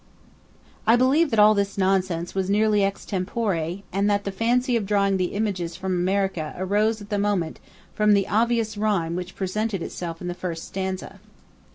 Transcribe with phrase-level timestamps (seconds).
[0.87, 5.17] I believe that all this nonsense was nearly extempore, and that the fancy of drawing
[5.17, 7.59] the images from America arose at the moment
[7.93, 11.19] from the obvious rhyme which presented itself in the first stanza.